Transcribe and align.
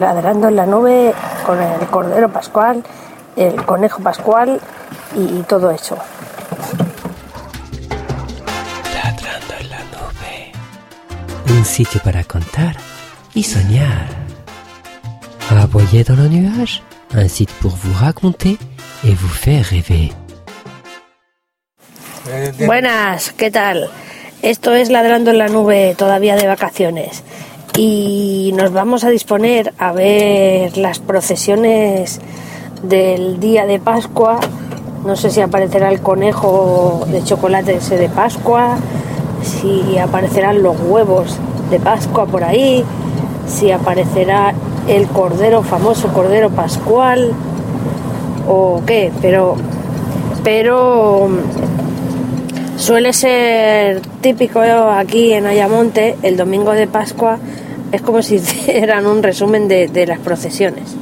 Ladrando 0.00 0.48
en 0.48 0.56
la 0.56 0.66
nube 0.66 1.14
con 1.46 1.60
el 1.60 1.86
cordero 1.88 2.28
pascual, 2.30 2.82
el 3.36 3.64
conejo 3.64 4.02
pascual 4.02 4.60
y, 5.14 5.42
todo 5.42 5.70
eso. 5.70 5.96
Ladrando 8.94 9.54
en 9.60 9.70
la 9.70 9.78
nube. 9.78 10.52
Un 11.56 11.64
sitio 11.64 12.00
para 12.02 12.24
contar 12.24 12.76
y 13.34 13.42
soñar. 13.42 14.24
Aboyer 15.64 16.04
dans 16.04 16.16
le 16.16 16.28
nuage, 16.28 16.82
un 17.14 17.26
site 17.26 17.50
pour 17.60 17.74
vous 17.74 17.94
raconter 17.94 18.58
et 19.02 19.14
vous 19.14 19.28
faire 19.28 19.64
rêver. 19.64 20.12
Buenas, 22.58 23.32
¿qué 23.32 23.50
tal? 23.50 23.90
Esto 24.40 24.74
es 24.74 24.88
Ladrando 24.88 25.32
en 25.32 25.38
la 25.38 25.48
Nube, 25.48 25.96
todavía 25.98 26.36
de 26.36 26.46
vacaciones. 26.46 27.24
Y 27.76 28.54
nos 28.56 28.72
vamos 28.72 29.02
a 29.02 29.10
disponer 29.10 29.74
a 29.76 29.90
ver 29.90 30.76
las 30.78 31.00
procesiones 31.00 32.20
del 32.84 33.40
día 33.40 33.66
de 33.66 33.80
Pascua. 33.80 34.38
No 35.04 35.16
sé 35.16 35.30
si 35.30 35.40
aparecerá 35.40 35.90
el 35.90 36.00
conejo 36.00 37.04
de 37.08 37.24
chocolate 37.24 37.74
ese 37.74 37.96
de 37.96 38.08
Pascua, 38.08 38.76
si 39.42 39.98
aparecerán 39.98 40.62
los 40.62 40.76
huevos 40.80 41.36
de 41.70 41.80
Pascua 41.80 42.26
por 42.26 42.44
ahí, 42.44 42.84
si 43.48 43.72
aparecerá 43.72 44.54
el 44.86 45.08
cordero, 45.08 45.64
famoso 45.64 46.06
cordero 46.12 46.50
pascual, 46.50 47.32
o 48.46 48.80
qué, 48.86 49.10
pero, 49.20 49.56
pero 50.44 51.28
suele 52.84 53.14
ser 53.14 54.02
típico 54.20 54.60
aquí 54.60 55.32
en 55.32 55.46
Ayamonte, 55.46 56.16
el 56.22 56.36
domingo 56.36 56.72
de 56.72 56.86
Pascua, 56.86 57.38
es 57.92 58.02
como 58.02 58.20
si 58.20 58.34
hicieran 58.36 59.06
un 59.06 59.22
resumen 59.22 59.68
de, 59.68 59.88
de 59.88 60.06
las 60.06 60.18
procesiones. 60.18 60.94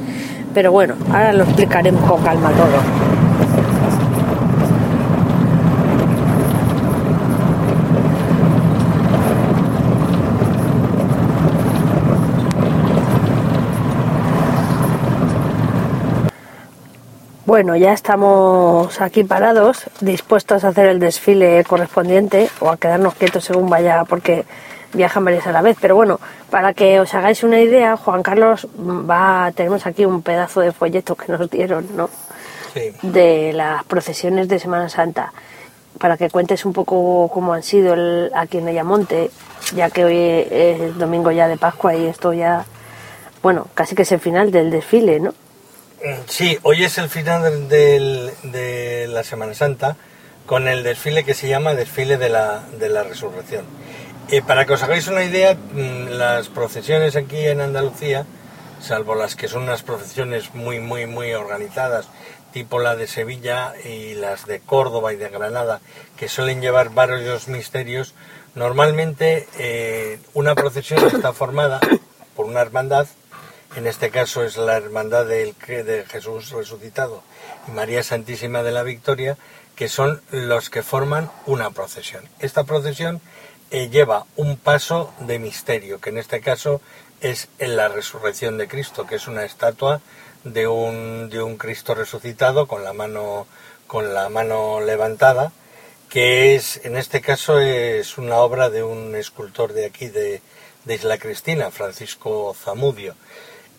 Pero 0.53 0.71
bueno, 0.71 0.95
ahora 1.11 1.33
lo 1.33 1.43
explicaremos 1.43 2.09
con 2.09 2.23
calma 2.23 2.51
todo. 2.51 3.12
Bueno, 17.53 17.75
ya 17.75 17.93
estamos 17.93 18.99
aquí 18.99 19.23
parados, 19.23 19.83
dispuestos 20.01 20.63
a 20.63 20.69
hacer 20.69 20.87
el 20.87 20.97
desfile 20.97 21.63
correspondiente 21.63 22.49
o 22.59 22.69
a 22.71 22.77
quedarnos 22.77 23.13
quietos 23.13 23.45
según 23.45 23.69
vaya, 23.69 24.05
porque 24.05 24.43
viajan 24.91 25.23
varias 25.23 25.45
a 25.45 25.51
la 25.51 25.61
vez. 25.61 25.77
Pero 25.79 25.93
bueno, 25.93 26.19
para 26.49 26.73
que 26.73 26.99
os 26.99 27.13
hagáis 27.13 27.43
una 27.43 27.59
idea, 27.59 27.95
Juan 27.95 28.23
Carlos 28.23 28.67
va, 28.75 29.51
tenemos 29.53 29.85
aquí 29.85 30.03
un 30.03 30.23
pedazo 30.23 30.61
de 30.61 30.71
folleto 30.71 31.13
que 31.13 31.31
nos 31.31 31.47
dieron, 31.51 31.95
¿no? 31.95 32.09
De 33.03 33.53
las 33.53 33.83
procesiones 33.83 34.47
de 34.47 34.57
Semana 34.57 34.89
Santa, 34.89 35.31
para 35.99 36.17
que 36.17 36.31
cuentes 36.31 36.65
un 36.65 36.73
poco 36.73 37.29
cómo 37.31 37.53
han 37.53 37.61
sido 37.61 37.93
el, 37.93 38.31
aquí 38.33 38.57
en 38.57 38.67
Ayamonte, 38.67 39.29
ya 39.75 39.91
que 39.91 40.05
hoy 40.05 40.47
es 40.49 40.97
domingo 40.97 41.29
ya 41.29 41.47
de 41.47 41.57
Pascua 41.57 41.93
y 41.93 42.07
esto 42.07 42.33
ya, 42.33 42.65
bueno, 43.43 43.67
casi 43.75 43.93
que 43.93 44.01
es 44.01 44.11
el 44.11 44.19
final 44.19 44.49
del 44.49 44.71
desfile, 44.71 45.19
¿no? 45.19 45.35
Sí, 46.27 46.59
hoy 46.63 46.83
es 46.83 46.97
el 46.97 47.07
final 47.07 47.69
de 47.69 49.07
la 49.09 49.23
Semana 49.23 49.53
Santa 49.53 49.95
con 50.45 50.67
el 50.67 50.83
desfile 50.83 51.23
que 51.23 51.33
se 51.33 51.47
llama 51.47 51.75
Desfile 51.75 52.17
de 52.17 52.27
la, 52.27 52.65
de 52.77 52.89
la 52.89 53.03
Resurrección. 53.03 53.65
Eh, 54.29 54.41
para 54.41 54.65
que 54.65 54.73
os 54.73 54.83
hagáis 54.83 55.07
una 55.07 55.23
idea, 55.23 55.55
mm, 55.55 56.09
las 56.09 56.49
procesiones 56.49 57.15
aquí 57.15 57.45
en 57.45 57.61
Andalucía, 57.61 58.25
salvo 58.81 59.15
las 59.15 59.37
que 59.37 59.47
son 59.47 59.63
unas 59.63 59.83
procesiones 59.83 60.53
muy, 60.53 60.79
muy, 60.79 61.05
muy 61.05 61.33
organizadas, 61.33 62.09
tipo 62.51 62.79
la 62.79 62.97
de 62.97 63.07
Sevilla 63.07 63.73
y 63.85 64.15
las 64.15 64.45
de 64.45 64.59
Córdoba 64.59 65.13
y 65.13 65.15
de 65.15 65.29
Granada, 65.29 65.79
que 66.17 66.27
suelen 66.27 66.61
llevar 66.61 66.89
varios 66.89 67.47
misterios, 67.47 68.13
normalmente 68.55 69.47
eh, 69.57 70.19
una 70.33 70.53
procesión 70.53 71.05
está 71.07 71.31
formada 71.31 71.79
por 72.35 72.45
una 72.45 72.59
hermandad 72.59 73.07
en 73.75 73.87
este 73.87 74.11
caso 74.11 74.43
es 74.43 74.57
la 74.57 74.77
Hermandad 74.77 75.25
de 75.25 76.05
Jesús 76.07 76.51
resucitado 76.51 77.23
y 77.67 77.71
María 77.71 78.03
Santísima 78.03 78.61
de 78.61 78.71
la 78.71 78.83
Victoria, 78.83 79.37
que 79.75 79.89
son 79.89 80.21
los 80.31 80.69
que 80.69 80.83
forman 80.83 81.31
una 81.45 81.71
procesión. 81.71 82.23
Esta 82.39 82.63
procesión 82.65 83.21
eh, 83.71 83.89
lleva 83.89 84.25
un 84.35 84.57
paso 84.57 85.13
de 85.19 85.39
misterio, 85.39 85.99
que 85.99 86.11
en 86.11 86.19
este 86.19 86.41
caso 86.41 86.81
es 87.21 87.47
en 87.57 87.75
la 87.75 87.87
resurrección 87.87 88.57
de 88.57 88.67
Cristo, 88.67 89.07
que 89.07 89.15
es 89.15 89.27
una 89.27 89.45
estatua 89.45 90.01
de 90.43 90.67
un, 90.67 91.29
de 91.29 91.41
un 91.41 91.57
Cristo 91.57 91.95
resucitado 91.95 92.67
con 92.67 92.83
la 92.83 92.93
mano 92.93 93.47
con 93.87 94.13
la 94.13 94.29
mano 94.29 94.81
levantada, 94.81 95.51
que 96.09 96.55
es 96.55 96.83
en 96.83 96.97
este 96.97 97.21
caso 97.21 97.59
es 97.59 98.17
una 98.17 98.37
obra 98.37 98.69
de 98.69 98.83
un 98.83 99.15
escultor 99.15 99.73
de 99.73 99.85
aquí 99.85 100.07
de, 100.07 100.41
de 100.85 100.95
Isla 100.95 101.17
Cristina, 101.17 101.69
Francisco 101.71 102.55
Zamudio 102.59 103.15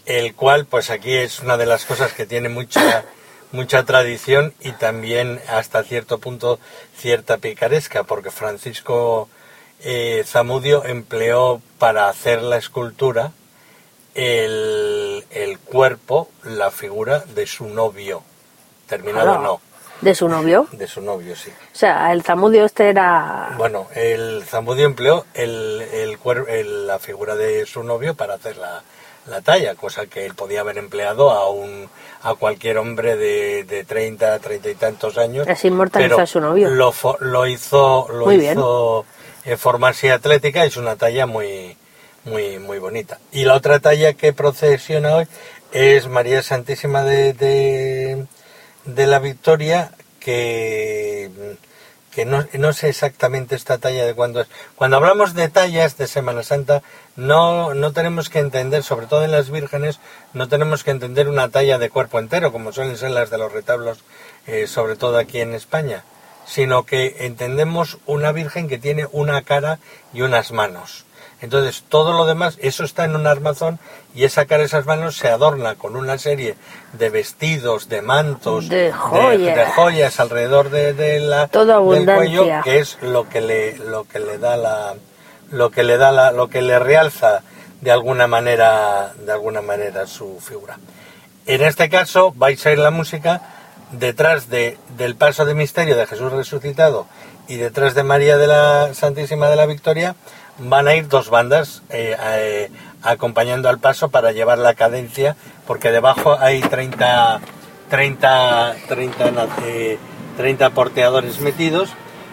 el 0.06 0.34
cual 0.34 0.66
pues 0.66 0.90
aquí 0.90 1.14
es 1.14 1.40
una 1.40 1.56
de 1.56 1.66
las 1.66 1.84
cosas 1.84 2.12
que 2.12 2.26
tiene 2.26 2.48
mucha 2.48 3.04
mucha 3.52 3.84
tradición 3.84 4.52
y 4.60 4.72
también 4.72 5.40
hasta 5.48 5.84
cierto 5.84 6.18
punto 6.18 6.58
cierta 6.96 7.38
picaresca 7.38 8.02
porque 8.02 8.30
Francisco 8.30 9.28
eh, 9.80 10.24
Zamudio 10.26 10.84
empleó 10.84 11.60
para 11.78 12.08
hacer 12.08 12.42
la 12.42 12.56
escultura 12.56 13.32
el, 14.14 15.24
el, 15.30 15.58
cuerpo, 15.58 16.30
la 16.44 16.70
figura 16.70 17.20
de 17.20 17.46
su 17.46 17.66
novio. 17.66 18.22
Terminado 18.88 19.38
no. 19.38 19.60
¿De 20.00 20.14
su 20.14 20.28
novio? 20.28 20.68
De 20.72 20.86
su 20.86 21.00
novio, 21.00 21.34
sí. 21.36 21.50
O 21.50 21.76
sea, 21.76 22.12
el 22.12 22.22
Zamudio 22.22 22.64
este 22.64 22.88
era... 22.88 23.54
Bueno, 23.56 23.88
el 23.94 24.44
Zamudio 24.44 24.86
empleó 24.86 25.24
el, 25.34 25.82
el, 25.92 26.86
la 26.86 26.98
figura 26.98 27.36
de 27.36 27.64
su 27.66 27.82
novio 27.82 28.14
para 28.14 28.34
hacer 28.34 28.56
la, 28.56 28.82
la 29.26 29.40
talla, 29.40 29.74
cosa 29.74 30.06
que 30.06 30.26
él 30.26 30.34
podía 30.34 30.60
haber 30.60 30.78
empleado 30.78 31.30
a 31.30 31.48
un 31.50 31.88
a 32.22 32.34
cualquier 32.34 32.78
hombre 32.78 33.16
de, 33.16 33.64
de 33.64 33.84
30, 33.84 34.38
30 34.38 34.70
y 34.70 34.74
tantos 34.74 35.18
años. 35.18 35.46
Así 35.46 35.68
inmortalizó 35.68 36.20
a 36.20 36.26
su 36.26 36.40
novio. 36.40 36.70
Lo, 36.70 36.92
lo 37.20 37.46
hizo, 37.46 38.08
lo 38.10 38.32
hizo 38.32 39.04
en 39.44 39.58
formarse 39.58 40.10
atlética, 40.10 40.64
es 40.64 40.78
una 40.78 40.96
talla 40.96 41.26
muy, 41.26 41.76
muy, 42.24 42.58
muy 42.58 42.78
bonita. 42.78 43.18
Y 43.30 43.44
la 43.44 43.54
otra 43.54 43.78
talla 43.78 44.14
que 44.14 44.32
procesiona 44.32 45.16
hoy 45.16 45.26
es 45.72 46.08
María 46.08 46.42
Santísima 46.42 47.02
de, 47.02 47.34
de, 47.34 48.26
de 48.86 49.06
la 49.06 49.18
Victoria, 49.18 49.90
que 50.18 51.30
que 52.14 52.24
no, 52.24 52.46
no, 52.52 52.72
sé 52.72 52.88
exactamente 52.88 53.56
esta 53.56 53.78
talla 53.78 54.06
de 54.06 54.14
cuándo 54.14 54.40
es. 54.40 54.46
Cuando 54.76 54.98
hablamos 54.98 55.34
de 55.34 55.48
tallas 55.48 55.98
de 55.98 56.06
Semana 56.06 56.44
Santa, 56.44 56.82
no, 57.16 57.74
no 57.74 57.92
tenemos 57.92 58.30
que 58.30 58.38
entender, 58.38 58.84
sobre 58.84 59.06
todo 59.06 59.24
en 59.24 59.32
las 59.32 59.50
vírgenes, 59.50 59.98
no 60.32 60.48
tenemos 60.48 60.84
que 60.84 60.92
entender 60.92 61.28
una 61.28 61.48
talla 61.48 61.78
de 61.78 61.90
cuerpo 61.90 62.20
entero, 62.20 62.52
como 62.52 62.72
suelen 62.72 62.96
ser 62.96 63.10
las 63.10 63.30
de 63.30 63.38
los 63.38 63.52
retablos, 63.52 64.04
eh, 64.46 64.68
sobre 64.68 64.94
todo 64.94 65.18
aquí 65.18 65.40
en 65.40 65.54
España, 65.54 66.04
sino 66.46 66.84
que 66.84 67.16
entendemos 67.20 67.98
una 68.06 68.30
virgen 68.30 68.68
que 68.68 68.78
tiene 68.78 69.08
una 69.10 69.42
cara 69.42 69.80
y 70.12 70.22
unas 70.22 70.52
manos. 70.52 71.04
Entonces, 71.40 71.84
todo 71.88 72.12
lo 72.12 72.26
demás, 72.26 72.56
eso 72.60 72.84
está 72.84 73.04
en 73.04 73.16
un 73.16 73.26
armazón 73.26 73.78
y 74.14 74.24
esa 74.24 74.46
cara, 74.46 74.62
esas 74.62 74.86
manos 74.86 75.16
se 75.16 75.28
adorna 75.28 75.74
con 75.74 75.96
una 75.96 76.16
serie 76.16 76.54
de 76.92 77.10
vestidos, 77.10 77.88
de 77.88 78.02
mantos, 78.02 78.68
de 78.68 78.92
joyas, 79.74 80.20
alrededor 80.20 80.70
de, 80.70 81.20
la 81.20 81.46
del 81.48 82.04
cuello, 82.04 82.46
que 82.62 82.78
es 82.78 82.98
lo 83.02 83.28
que 83.28 83.40
le, 83.40 83.76
lo 83.76 84.04
que 84.04 84.20
le 84.20 84.38
da 84.38 84.56
la, 84.56 84.94
lo 85.50 85.70
que 85.70 85.82
le 85.82 85.96
da 85.98 86.12
la, 86.12 86.32
lo 86.32 86.48
que 86.48 86.62
le 86.62 86.78
realza 86.78 87.42
de 87.80 87.90
alguna 87.90 88.26
manera, 88.26 89.12
de 89.26 89.32
alguna 89.32 89.60
manera 89.60 90.06
su 90.06 90.40
figura. 90.40 90.78
En 91.46 91.62
este 91.62 91.90
caso, 91.90 92.32
vais 92.34 92.64
a 92.64 92.72
ir 92.72 92.78
la 92.78 92.90
música 92.90 93.42
detrás 93.92 94.48
de, 94.48 94.78
del 94.96 95.16
paso 95.16 95.44
de 95.44 95.54
misterio 95.54 95.96
de 95.96 96.06
Jesús 96.06 96.32
resucitado 96.32 97.06
y 97.46 97.56
detrás 97.56 97.94
de 97.94 98.02
María 98.02 98.38
de 98.38 98.46
la 98.46 98.94
Santísima 98.94 99.50
de 99.50 99.56
la 99.56 99.66
Victoria 99.66 100.16
van 100.58 100.88
a 100.88 100.94
ir 100.94 101.08
dos 101.08 101.30
bandas 101.30 101.82
eh, 101.90 102.16
eh, 102.20 102.70
acompañando 103.02 103.68
al 103.68 103.78
paso 103.78 104.08
para 104.08 104.32
llevar 104.32 104.58
la 104.58 104.74
cadencia, 104.74 105.36
porque 105.66 105.90
debajo 105.90 106.38
hay 106.38 106.60
30, 106.60 107.40
30, 107.90 108.76
30, 108.88 109.36
30 110.36 110.70
porteadores 110.70 111.40
metidos, 111.40 111.90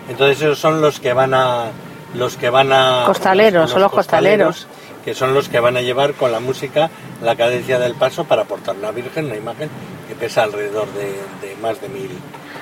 entonces 0.09 0.41
esos 0.41 0.59
son 0.59 0.81
los 0.81 0.99
que 0.99 1.13
van 1.13 1.33
a 1.33 1.71
los 2.13 2.35
que 2.35 2.49
van 2.49 2.73
a 2.73 3.03
costaleros, 3.05 3.71
son 3.71 3.81
los 3.81 3.91
costaleros, 3.91 4.67
que 5.05 5.13
son 5.13 5.33
los 5.33 5.49
que 5.49 5.59
van 5.59 5.77
a 5.77 5.81
llevar 5.81 6.13
con 6.13 6.31
la 6.31 6.39
música 6.39 6.89
la 7.21 7.35
cadencia 7.35 7.79
del 7.79 7.95
paso 7.95 8.25
para 8.25 8.43
portar 8.43 8.75
la 8.75 8.91
Virgen, 8.91 9.25
una 9.25 9.37
imagen 9.37 9.69
que 10.07 10.15
pesa 10.15 10.43
alrededor 10.43 10.87
de, 10.93 11.47
de 11.47 11.55
más 11.61 11.79
de 11.79 11.89
mil 11.89 12.09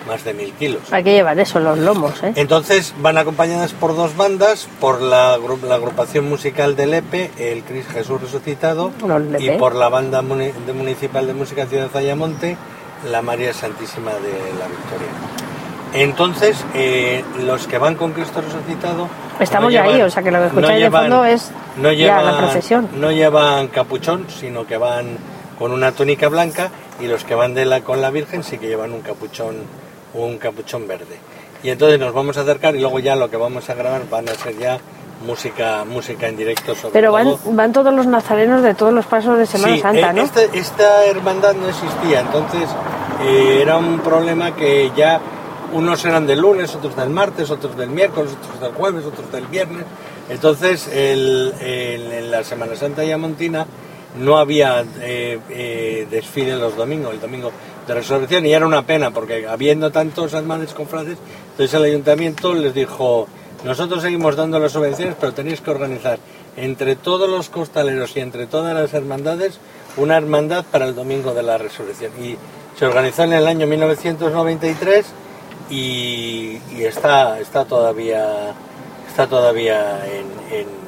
más 0.08 0.24
de 0.24 0.34
mil 0.34 0.52
kilos. 0.54 0.82
Hay 0.92 1.04
que 1.04 1.14
llevar 1.14 1.40
eso, 1.40 1.60
los 1.60 1.78
lomos, 1.78 2.24
¿eh? 2.24 2.34
Entonces 2.36 2.94
van 3.02 3.18
acompañadas 3.18 3.74
por 3.74 3.96
dos 3.96 4.16
bandas, 4.16 4.68
por 4.80 5.02
la, 5.02 5.38
la 5.68 5.76
agrupación 5.76 6.28
musical 6.28 6.76
del 6.76 6.94
EPE, 6.94 7.32
el 7.38 7.64
Cris 7.64 7.86
Jesús 7.88 8.22
Resucitado, 8.22 8.92
Lepe. 9.30 9.44
y 9.56 9.58
por 9.58 9.76
la 9.76 9.90
banda 9.90 10.22
muni- 10.22 10.52
de 10.66 10.74
municipal 10.74 11.28
de 11.28 11.34
música 11.34 11.66
Ciudad 11.66 11.96
Ayamonte, 11.96 12.58
la 13.12 13.22
María 13.22 13.54
Santísima 13.54 14.12
de 14.12 14.34
la 14.60 14.68
Victoria. 14.68 15.08
Entonces, 15.94 16.64
eh, 16.76 17.24
los 17.46 17.66
que 17.66 17.78
van 17.80 17.96
con 17.96 18.12
Cristo 18.12 18.42
Resucitado... 18.42 19.08
Estamos 19.40 19.74
ya 19.74 19.84
ahí, 19.84 20.02
o 20.02 20.10
sea 20.10 20.22
que 20.22 20.30
lo 20.32 20.40
que 20.40 20.48
escucháis 20.48 20.82
de 20.84 20.92
fondo 20.92 21.26
es 21.26 21.52
no 21.78 21.92
ya 21.92 22.18
la 22.18 22.22
llevan- 22.32 22.38
procesión. 22.38 22.90
No 22.96 23.12
llevan 23.12 23.68
capuchón, 23.70 24.26
sino 24.30 24.68
que 24.68 24.78
van 24.78 25.18
con 25.58 25.72
una 25.72 25.92
túnica 25.92 26.28
blanca 26.30 26.70
y 27.00 27.08
los 27.08 27.24
que 27.24 27.34
van 27.36 27.54
de 27.56 27.66
la, 27.66 27.82
con 27.82 28.02
la 28.02 28.12
Virgen 28.12 28.44
sí 28.44 28.58
que 28.60 28.68
llevan 28.68 28.92
un 28.94 29.02
capuchón, 29.02 29.56
un 30.14 30.38
capuchón 30.38 30.88
verde. 30.88 31.18
Y 31.64 31.70
entonces 31.70 32.00
nos 32.00 32.14
vamos 32.14 32.38
a 32.38 32.42
acercar 32.42 32.76
y 32.76 32.80
luego 32.80 33.00
ya 33.00 33.16
lo 33.16 33.30
que 33.30 33.38
vamos 33.38 33.70
a 33.70 33.74
grabar 33.74 34.08
van 34.10 34.30
a 34.30 34.34
ser 34.36 34.58
ya 34.58 34.80
música, 35.26 35.84
música 35.86 36.28
en 36.30 36.38
directo 36.38 36.74
sobre 36.76 36.94
Pero 36.94 37.12
van, 37.12 37.26
todo. 37.26 37.40
van 37.52 37.74
todos 37.74 37.94
los 37.94 38.08
nazarenos 38.08 38.64
de 38.64 38.74
todos 38.74 38.94
los 38.94 39.06
pasos 39.06 39.38
de 39.38 39.46
Semana 39.46 39.76
Sí, 39.76 39.82
Santa, 39.82 40.12
eh, 40.12 40.14
¿no? 40.14 40.22
este- 40.24 40.50
esta 40.58 41.06
hermandad 41.06 41.54
no 41.56 41.68
existía, 41.68 42.22
entonces 42.22 42.70
eh, 43.26 43.60
era 43.62 43.78
un 43.78 44.00
problema 44.00 44.56
que 44.56 44.92
ya 44.96 45.20
unos 45.74 46.04
eran 46.06 46.26
del 46.26 46.40
lunes, 46.40 46.74
otros 46.74 46.96
del 46.96 47.10
martes, 47.10 47.50
otros 47.52 47.76
del 47.78 47.90
miércoles, 47.90 48.32
otros 48.42 48.62
del 48.62 48.72
jueves, 48.72 49.06
otros 49.06 49.30
del 49.32 49.46
viernes. 49.48 49.84
Entonces, 50.30 50.88
el- 50.88 51.54
el- 51.60 52.12
en 52.14 52.32
la 52.32 52.44
Semana 52.44 52.76
Santa 52.76 53.04
Yamontina 53.04 53.66
no 54.20 54.38
había 54.38 54.84
eh, 55.02 55.40
eh, 55.50 56.08
desfile 56.10 56.56
los 56.56 56.76
domingos, 56.78 57.14
el 57.14 57.20
domingo 57.22 57.52
de 57.90 57.96
resurrección, 57.96 58.46
y 58.46 58.54
era 58.54 58.68
una 58.68 58.86
pena, 58.86 59.10
porque 59.10 59.48
habiendo 59.48 59.92
tantos 59.92 60.34
hermanos 60.34 60.76
confrades, 60.76 61.18
entonces 61.52 61.74
el 61.74 61.86
ayuntamiento 61.86 62.54
les 62.54 62.76
dijo, 62.76 63.28
nosotros 63.64 64.04
seguimos 64.04 64.36
dando 64.36 64.60
las 64.60 64.74
subvenciones, 64.74 65.16
pero 65.20 65.34
tenéis 65.34 65.60
que 65.60 65.72
organizar 65.72 66.20
entre 66.56 66.96
todos 66.96 67.28
los 67.28 67.50
costaleros 67.50 68.16
y 68.16 68.20
entre 68.20 68.46
todas 68.46 68.76
las 68.76 68.94
hermandades 68.94 69.60
una 69.98 70.18
hermandad 70.18 70.66
para 70.72 70.86
el 70.86 70.94
domingo 70.94 71.34
de 71.34 71.42
la 71.42 71.58
resurrección. 71.58 72.12
Y 72.24 72.38
se 72.78 72.86
organizó 72.86 73.24
en 73.24 73.34
el 73.34 73.48
año 73.48 73.66
1993 73.66 75.06
y, 75.72 76.60
está, 76.78 77.40
está 77.40 77.66
todavía, 77.66 78.54
está 79.10 79.26
todavía 79.26 80.06
en 80.06 80.80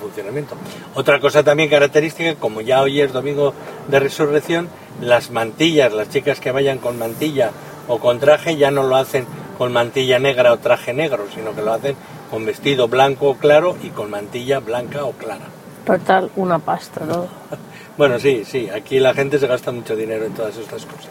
funcionamiento. 0.00 0.56
Otra 0.94 1.20
cosa 1.20 1.42
también 1.42 1.68
característica, 1.68 2.34
como 2.34 2.60
ya 2.60 2.82
hoy 2.82 3.00
es 3.00 3.12
domingo 3.12 3.54
de 3.90 4.00
resurrección, 4.00 4.68
las 5.00 5.30
mantillas, 5.30 5.92
las 5.92 6.08
chicas 6.08 6.40
que 6.40 6.52
vayan 6.52 6.78
con 6.78 6.98
mantilla 6.98 7.50
o 7.88 7.98
con 7.98 8.20
traje 8.20 8.56
ya 8.56 8.70
no 8.70 8.84
lo 8.84 8.96
hacen 8.96 9.26
con 9.58 9.72
mantilla 9.72 10.18
negra 10.18 10.52
o 10.52 10.58
traje 10.58 10.94
negro, 10.94 11.26
sino 11.34 11.54
que 11.54 11.62
lo 11.62 11.72
hacen 11.72 11.96
con 12.30 12.46
vestido 12.46 12.88
blanco 12.88 13.30
o 13.30 13.34
claro 13.34 13.76
y 13.82 13.90
con 13.90 14.10
mantilla 14.10 14.60
blanca 14.60 15.04
o 15.04 15.12
clara. 15.12 15.46
Total, 15.84 16.30
una 16.36 16.58
pasta, 16.58 17.04
¿no? 17.04 17.26
Bueno, 17.98 18.18
sí, 18.18 18.44
sí, 18.46 18.70
aquí 18.70 18.98
la 18.98 19.12
gente 19.12 19.38
se 19.38 19.46
gasta 19.46 19.72
mucho 19.72 19.94
dinero 19.94 20.24
en 20.24 20.32
todas 20.32 20.56
estas 20.56 20.86
cosas. 20.86 21.10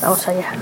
Vamos 0.00 0.28
allá. 0.28 0.52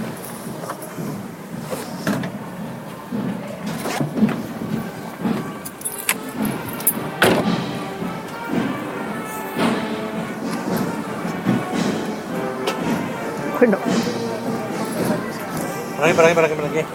Por 16.02 16.08
aquí, 16.08 16.16
por 16.16 16.24
aquí, 16.24 16.34
por 16.34 16.44
aquí, 16.44 16.54
por 16.54 16.64
aquí. 16.64 16.86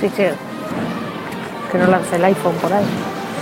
sí 0.00 0.10
que... 0.10 0.34
Que 1.70 1.78
no 1.78 1.86
lance 1.86 2.16
el 2.16 2.24
iPhone 2.24 2.56
por 2.56 2.72
ahí. 2.72 2.84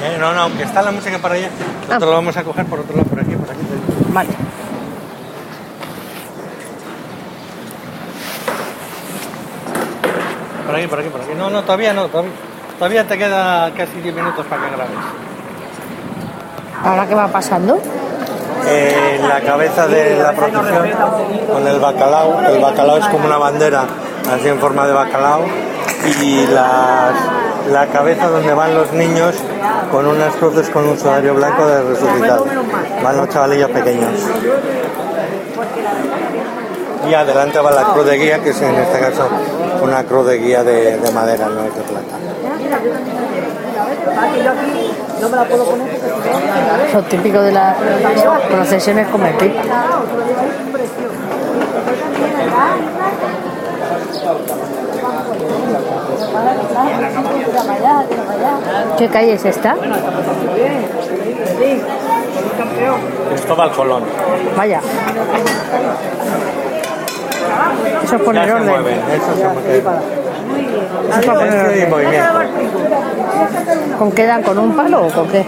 Eh, 0.02 0.18
no, 0.20 0.34
no, 0.34 0.42
aunque 0.42 0.64
está 0.64 0.82
la 0.82 0.92
música 0.92 1.18
para 1.18 1.36
allá, 1.36 1.48
nosotros 1.88 2.10
lo 2.10 2.16
vamos 2.16 2.36
a 2.36 2.44
coger 2.44 2.66
por 2.66 2.80
otro 2.80 2.94
lado, 2.94 3.08
por 3.08 3.20
aquí, 3.20 3.34
por 3.34 3.50
aquí. 3.50 3.60
Vale. 4.08 4.28
Por 10.66 10.76
aquí, 10.76 10.86
por 10.86 10.98
aquí, 10.98 11.08
por 11.08 11.20
aquí. 11.22 11.30
No, 11.38 11.48
no, 11.48 11.62
todavía 11.62 11.94
no, 11.94 12.08
todavía, 12.08 12.32
todavía 12.78 13.08
te 13.08 13.16
queda 13.16 13.72
casi 13.72 14.02
10 14.02 14.14
minutos 14.14 14.44
para 14.44 14.64
que 14.64 14.76
grabes. 14.76 14.98
¿Ahora 16.82 17.08
qué 17.08 17.14
va 17.14 17.28
pasando? 17.28 17.80
Eh, 18.66 19.20
la 19.28 19.40
cabeza 19.40 19.86
de 19.86 20.18
la 20.22 20.32
procesión 20.32 20.90
con 21.52 21.66
el 21.68 21.78
bacalao. 21.80 22.40
El 22.48 22.60
bacalao 22.60 22.96
es 22.98 23.06
como 23.08 23.26
una 23.26 23.36
bandera, 23.38 23.84
así 24.34 24.48
en 24.48 24.58
forma 24.58 24.86
de 24.86 24.92
bacalao. 24.92 25.42
Y 26.22 26.46
las- 26.46 27.14
la 27.70 27.86
cabeza 27.86 28.28
donde 28.28 28.52
van 28.52 28.74
los 28.74 28.92
niños 28.92 29.34
con 29.90 30.06
unas 30.06 30.34
cruces 30.36 30.68
con 30.70 30.86
un 30.86 30.98
sudario 30.98 31.34
blanco 31.34 31.66
de 31.66 31.82
resucitado. 31.82 32.46
Van 33.02 33.16
los 33.16 33.28
chavalillos 33.30 33.70
pequeños. 33.70 34.10
Y 37.08 37.14
adelante 37.14 37.58
va 37.58 37.70
la 37.70 37.84
cruz 37.84 38.06
de 38.06 38.16
guía, 38.16 38.38
que 38.42 38.50
es 38.50 38.60
en 38.62 38.74
este 38.76 38.98
caso 38.98 39.28
una 39.82 40.04
cruz 40.04 40.26
de 40.26 40.38
guía 40.38 40.62
de, 40.64 40.96
de 40.98 41.10
madera, 41.12 41.46
no 41.48 41.60
es 41.64 41.74
de 41.74 41.82
plata. 41.82 42.16
Lo 46.92 47.02
típico 47.02 47.40
de 47.40 47.52
las 47.52 47.76
procesiones 48.50 49.06
pipa. 49.08 49.62
¿Qué 58.98 59.08
calle 59.08 59.32
es 59.34 59.44
esta? 59.44 59.76
Cristóbal 63.30 63.70
Colón. 63.72 64.04
Vaya. 64.56 64.80
Eso 68.04 68.16
es 68.16 68.22
poner 68.22 68.52
orden. 68.52 68.68
eso 69.10 69.32
es 69.32 69.40
poner 71.26 71.92
orden. 71.92 72.83
¿Con 73.98 74.12
qué 74.12 74.26
dan? 74.26 74.42
¿Con 74.42 74.58
un 74.58 74.76
palo 74.76 75.06
o 75.06 75.10
con 75.10 75.28
qué? 75.28 75.46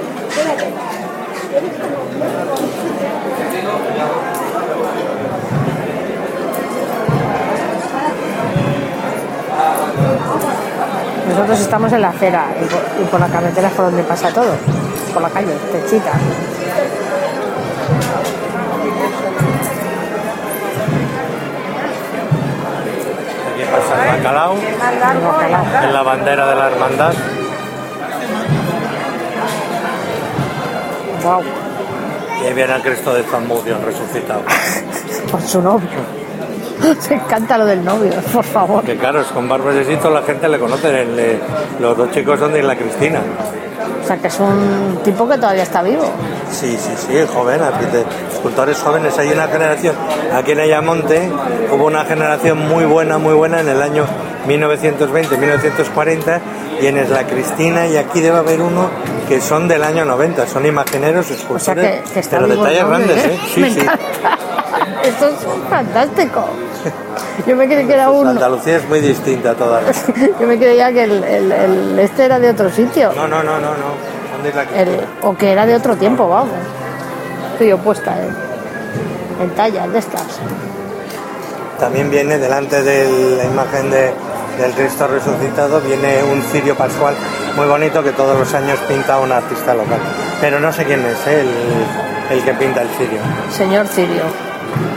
Nosotros 11.29 11.61
estamos 11.61 11.93
en 11.93 12.03
la 12.03 12.09
acera 12.09 12.47
y 12.61 12.65
por, 12.65 12.81
y 13.03 13.05
por 13.05 13.21
la 13.21 13.27
carretera 13.29 13.69
es 13.69 13.75
por 13.75 13.87
donde 13.87 14.03
pasa 14.05 14.31
todo. 14.31 14.55
Por 15.13 15.23
la 15.23 15.29
calle, 15.29 15.53
techita. 15.73 16.13
Aquí 23.53 23.65
pasa 23.71 24.03
el 24.03 24.17
bacalao, 24.17 24.55
en 25.83 25.93
la 25.93 26.03
bandera 26.03 26.47
de 26.47 26.55
la 26.55 26.67
hermandad. 26.69 27.15
Wow. 31.27 31.43
Y 32.41 32.47
ahí 32.47 32.55
viene 32.55 32.77
el 32.77 32.83
Cristo 32.83 33.13
de 33.13 33.25
Zamudio 33.25 33.79
resucitado. 33.85 34.43
Por 35.31 35.43
su 35.43 35.61
novio. 35.61 35.89
Me 37.11 37.17
encanta 37.17 37.59
lo 37.59 37.67
del 37.67 37.85
novio, 37.85 38.13
por 38.33 38.45
favor. 38.45 38.85
Que 38.85 38.97
claro, 38.97 39.21
es 39.23 39.27
con 39.29 39.51
asito 39.51 40.11
la 40.11 40.23
gente 40.23 40.49
le 40.49 40.59
conoce. 40.59 41.07
los 41.81 41.97
dos 41.97 42.11
chicos 42.13 42.39
son 42.39 42.53
de 42.53 42.61
Isla 42.61 42.77
Cristina. 42.77 43.21
O 44.05 44.07
sea 44.07 44.19
que 44.19 44.29
es 44.29 44.39
un 44.39 45.01
tipo 45.03 45.29
que 45.29 45.37
todavía 45.37 45.65
está 45.65 45.83
vivo. 45.83 46.05
Sí, 46.53 46.77
sí, 46.79 46.93
sí, 46.97 47.17
es 47.17 47.29
joven, 47.29 47.61
escultores 48.31 48.79
jóvenes. 48.79 49.19
Hay 49.19 49.33
una 49.33 49.49
generación, 49.49 49.97
aquí 50.33 50.53
en 50.53 50.61
Ayamonte 50.61 51.29
hubo 51.73 51.87
una 51.87 52.05
generación 52.05 52.69
muy 52.69 52.85
buena, 52.85 53.19
muy 53.19 53.35
buena 53.35 53.61
en 53.61 53.69
el 53.69 53.83
año 53.83 54.05
1920, 54.47 55.37
1940 55.39 56.41
y 56.81 56.87
en 56.87 56.99
Isla 56.99 57.27
Cristina 57.27 57.89
y 57.89 57.97
aquí 57.97 58.21
debe 58.21 58.39
haber 58.39 58.61
uno 58.61 58.91
que 59.29 59.41
son 59.41 59.67
del 59.69 59.83
año 59.83 60.05
90, 60.05 60.47
son 60.47 60.67
imagineros, 60.67 61.27
O 61.27 61.29
sea 61.29 61.37
escultores, 61.75 62.03
que, 62.03 62.13
que 62.15 62.21
está 62.21 62.39
pero 62.39 62.49
detalles 62.49 62.87
grandes, 62.87 63.25
¿eh? 63.25 63.31
¿eh? 63.35 63.41
Sí, 63.55 63.61
Me 63.61 63.71
sí. 63.71 63.81
encanta. 63.81 64.03
Esto 65.05 65.29
es 65.29 65.35
fantástico. 65.71 66.45
Yo 67.47 67.57
me 67.57 67.67
creí 67.67 67.87
que 67.87 67.93
era 67.95 68.11
uno. 68.11 68.31
Andalucía 68.31 68.77
es 68.77 68.89
muy 68.89 69.01
distinta 69.01 69.51
a 69.51 69.55
todas. 69.55 70.05
Yo 70.41 70.47
me 70.47 70.59
creía 70.59 70.93
que 70.93 71.05
el, 71.05 71.23
el- 71.25 71.53
el- 71.53 71.99
este 71.99 72.25
era 72.25 72.39
de 72.39 72.51
otro 72.51 72.71
sitio. 72.71 73.13
No, 73.15 73.27
no, 73.29 73.43
no, 73.43 73.59
no, 73.59 73.71
no. 73.71 74.17
El- 74.77 75.01
o 75.23 75.37
que 75.37 75.51
era 75.53 75.67
de 75.67 75.75
otro 75.75 75.97
tiempo, 75.97 76.29
vamos. 76.29 76.55
Estoy 77.53 77.73
opuesta 77.73 78.15
en, 78.23 79.45
en 79.45 79.51
tallas 79.55 79.93
de 79.93 79.99
estas. 79.99 80.23
También 81.79 82.11
viene 82.11 82.39
delante 82.39 82.83
de 82.83 83.37
la 83.37 83.45
imagen 83.45 83.91
de- 83.91 84.13
del 84.59 84.73
Cristo 84.73 85.07
resucitado, 85.07 85.81
viene 85.81 86.23
un 86.25 86.43
cirio 86.43 86.75
pascual 86.75 87.15
muy 87.57 87.67
bonito 87.67 88.03
que 88.03 88.13
todos 88.13 88.39
los 88.39 88.53
años 88.55 88.79
pinta 88.89 89.19
un 89.19 89.33
artista 89.33 89.75
local. 89.75 89.99
Pero 90.41 90.61
no 90.61 90.73
sé 90.73 90.85
quién 90.85 91.01
es 91.05 91.27
¿eh? 91.27 91.41
el, 91.41 92.37
el 92.39 92.45
que 92.45 92.53
pinta 92.55 92.83
el 92.83 92.89
cirio. 92.91 93.19
Señor 93.51 93.87
Cirio. 93.87 94.23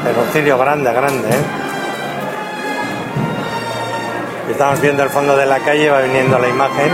Pero 0.04 0.22
un 0.22 0.28
cirio 0.30 0.58
grande, 0.58 0.92
grande, 0.92 1.30
¿eh? 1.30 1.42
Estamos 4.52 4.82
viendo 4.82 5.04
el 5.04 5.10
fondo 5.10 5.38
de 5.38 5.46
la 5.46 5.60
calle, 5.60 5.90
va 5.90 6.02
viniendo 6.02 6.38
la 6.38 6.50
imagen. 6.50 6.92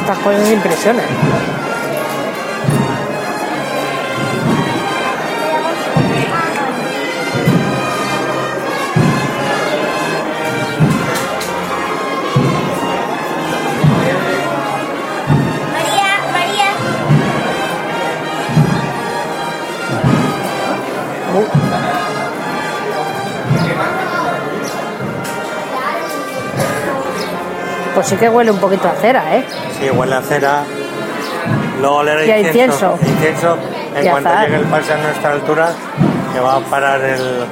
Estas 0.00 0.18
cosas 0.18 0.50
impresionan. 0.50 1.59
Pues 27.94 28.06
sí 28.06 28.16
que 28.16 28.28
huele 28.28 28.50
un 28.50 28.58
poquito 28.58 28.88
a 28.88 28.92
cera, 28.92 29.36
¿eh? 29.36 29.44
Sí, 29.78 29.90
huele 29.90 30.14
a 30.14 30.22
cera. 30.22 30.62
Luego 31.80 31.96
olerá 31.96 32.24
Y 32.24 32.30
a 32.30 32.38
incienso. 32.40 32.92
incienso. 33.02 33.10
Incienso, 33.12 33.58
en 33.96 34.06
Y 34.06 34.10
cuanto 34.10 34.28
azahar. 34.28 34.46
llegue 34.48 34.60
el 34.62 34.66
pase 34.68 34.92
a 34.92 34.96
nuestra 34.98 35.32
altura, 35.32 35.68
que 36.32 36.40
va 36.40 36.56
a 36.56 36.60
parar 36.60 37.00
el... 37.02 37.44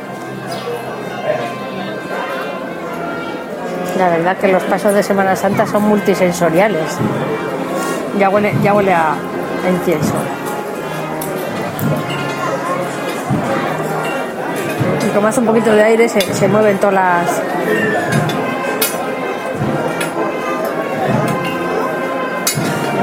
La 3.98 4.10
verdad 4.10 4.36
que 4.36 4.48
los 4.48 4.62
pasos 4.62 4.94
de 4.94 5.02
Semana 5.02 5.34
Santa 5.34 5.66
son 5.66 5.82
multisensoriales. 5.82 6.84
Ya 8.16 8.28
huele, 8.30 8.54
ya 8.62 8.72
huele 8.72 8.94
a, 8.94 9.10
a 9.12 9.70
incienso. 9.70 10.14
Hace 15.26 15.40
un 15.40 15.46
poquito 15.46 15.72
de 15.72 15.82
aire 15.82 16.08
se, 16.08 16.20
se 16.20 16.48
mueven 16.48 16.78
todas 16.78 16.94
las... 16.94 17.42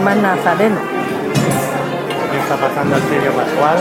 Más 0.04 0.18
nazareno. 0.18 0.78
Aquí 2.28 2.38
está 2.38 2.56
pasando 2.56 2.96
el 2.96 3.02
cirio 3.04 3.32
pascual. 3.34 3.78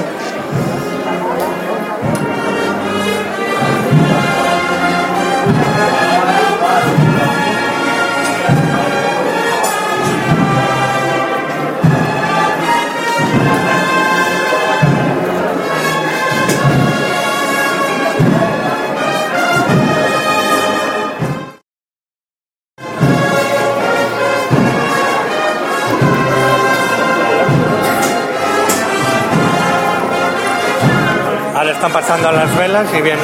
Las 32.32 32.56
velas 32.56 32.86
y 32.96 33.02
viene, 33.02 33.20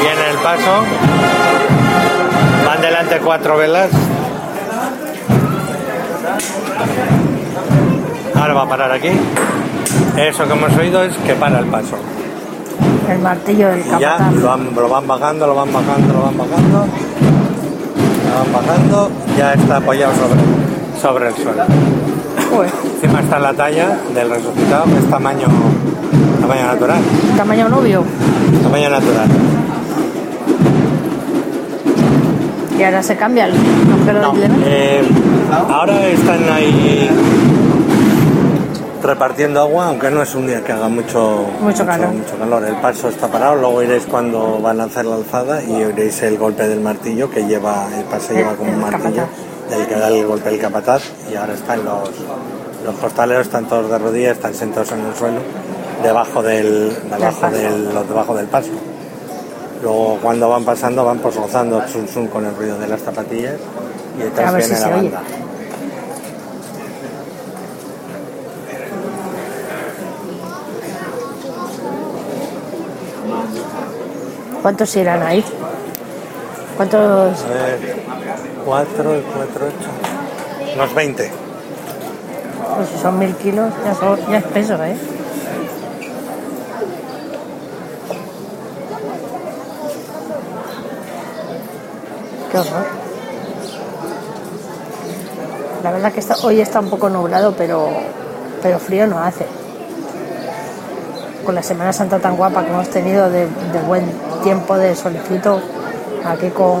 viene 0.00 0.30
el 0.30 0.36
paso. 0.38 0.82
Van 2.66 2.80
delante 2.80 3.18
cuatro 3.18 3.56
velas. 3.56 3.88
Ahora 8.34 8.54
va 8.54 8.62
a 8.62 8.68
parar 8.68 8.90
aquí. 8.92 9.10
Eso 10.16 10.44
que 10.46 10.52
hemos 10.52 10.76
oído 10.76 11.02
es 11.02 11.16
que 11.18 11.34
para 11.34 11.58
el 11.60 11.66
paso. 11.66 11.96
El 13.08 13.18
martillo 13.20 13.68
del 13.68 13.80
Y 13.80 13.84
ya 14.00 14.12
capataz. 14.16 14.32
lo, 14.34 14.48
van- 14.48 14.70
lo 14.74 14.88
van 14.88 15.06
bajando, 15.06 15.46
lo 15.46 15.54
van 15.54 15.72
bajando, 15.72 16.12
lo 16.14 16.22
van 16.22 16.38
bajando. 16.38 16.86
Lo 18.28 18.34
van 18.40 18.52
bajando. 18.66 19.10
Ya 19.38 19.52
está 19.54 19.76
apoyado 19.76 20.12
sobre, 20.14 21.00
sobre 21.00 21.28
el 21.28 21.34
suelo. 21.34 21.64
Encima 22.94 23.20
está 23.20 23.38
la 23.38 23.52
talla 23.52 23.98
del 24.14 24.30
resucitado, 24.30 24.84
que 24.84 24.98
es 24.98 25.10
tamaño, 25.10 25.46
tamaño 26.46 26.66
natural. 26.66 27.00
tamaño 27.38 27.68
novio. 27.70 28.04
Tamaño 28.62 28.90
natural. 28.90 29.28
Y 32.78 32.82
ahora 32.82 33.02
se 33.02 33.16
cambia 33.16 33.46
el 33.46 33.54
No, 33.54 34.34
eh, 34.66 35.02
ahora 35.70 36.06
están 36.08 36.40
ahí 36.52 37.08
repartiendo 39.02 39.60
agua, 39.60 39.86
aunque 39.88 40.10
no 40.10 40.22
es 40.22 40.34
un 40.34 40.46
día 40.46 40.62
que 40.62 40.72
haga 40.72 40.88
mucho, 40.88 41.46
Mucho 41.60 41.86
calor. 41.86 42.08
mucho 42.08 42.36
calor. 42.38 42.64
El 42.64 42.76
paso 42.76 43.08
está 43.08 43.28
parado, 43.28 43.56
luego 43.56 43.82
iréis 43.82 44.04
cuando 44.04 44.58
van 44.60 44.80
a 44.80 44.84
hacer 44.84 45.04
la 45.06 45.14
alzada 45.16 45.62
y 45.62 45.82
oiréis 45.84 46.20
el 46.22 46.36
golpe 46.36 46.66
del 46.68 46.80
martillo 46.80 47.30
que 47.30 47.46
lleva, 47.46 47.86
el 47.96 48.04
paso 48.04 48.32
El- 48.32 48.38
lleva 48.38 48.54
como 48.54 48.70
un 48.72 48.80
martillo, 48.80 49.22
del 49.70 49.86
que 49.86 49.94
da 49.94 50.08
el 50.08 50.26
golpe 50.26 50.50
el 50.50 50.58
capataz 50.58 51.02
y 51.32 51.36
ahora 51.36 51.54
están 51.54 51.84
los, 51.84 52.10
los 52.84 52.94
costaleros, 53.00 53.46
están 53.46 53.66
todos 53.66 53.88
de 53.90 53.98
rodillas, 53.98 54.32
están 54.36 54.52
sentados 54.54 54.90
en 54.92 55.00
el 55.06 55.14
suelo, 55.14 55.38
debajo 56.04 56.42
del, 56.42 56.96
debajo 57.10 57.50
del, 57.50 57.94
los 57.94 58.08
debajo 58.08 58.36
del 58.36 58.46
paso. 58.46 58.70
Luego 59.82 60.18
cuando 60.22 60.48
van 60.48 60.64
pasando 60.64 61.04
van 61.04 61.18
pues 61.18 61.36
gozando 61.36 61.82
zum, 61.88 62.06
zum 62.06 62.28
con 62.28 62.46
el 62.46 62.54
ruido 62.54 62.78
de 62.78 62.86
las 62.86 63.00
zapatillas 63.02 63.54
y 64.18 64.22
detrás 64.22 64.54
viene 64.54 64.74
si 64.76 64.80
la 64.80 64.86
oye. 64.88 64.94
banda. 65.10 65.22
¿Cuántos 74.62 74.94
irán 74.96 75.22
ahí? 75.22 75.44
¿Cuántos? 76.76 77.44
A 77.44 77.48
ver, 77.48 77.96
4 78.64 79.16
y 79.18 79.22
4, 79.22 79.66
8. 80.66 80.74
Unos 80.74 80.94
20. 80.94 81.30
Pues 82.76 82.88
si 82.88 82.98
son 82.98 83.18
mil 83.18 83.34
kilos, 83.36 83.72
ya, 83.84 83.94
son- 83.94 84.18
ya 84.30 84.38
es 84.38 84.44
peso, 84.44 84.82
¿eh? 84.82 84.96
La 95.82 95.90
verdad 95.90 96.12
que 96.12 96.20
está- 96.20 96.36
hoy 96.42 96.60
está 96.60 96.80
un 96.80 96.88
poco 96.88 97.08
nublado, 97.10 97.54
pero, 97.56 97.88
pero 98.62 98.78
frío 98.78 99.06
no 99.06 99.18
hace. 99.18 99.46
Con 101.44 101.54
la 101.54 101.62
Semana 101.62 101.92
Santa 101.92 102.18
tan 102.20 102.36
guapa 102.36 102.62
que 102.64 102.70
hemos 102.70 102.88
tenido 102.88 103.28
de, 103.30 103.46
buen 103.86 104.10
tiempo, 104.42 104.76
de 104.78 104.94
solecito, 104.96 105.60
aquí 106.24 106.48
con, 106.50 106.80